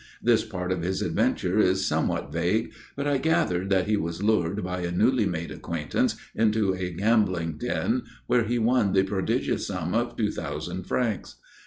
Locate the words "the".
8.93-9.03